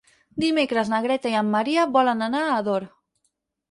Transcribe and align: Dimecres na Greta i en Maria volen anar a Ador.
Dimecres 0.43 0.89
na 0.93 1.03
Greta 1.07 1.35
i 1.35 1.39
en 1.43 1.53
Maria 1.59 1.87
volen 2.01 2.31
anar 2.33 2.45
a 2.49 2.53
Ador. 2.61 2.93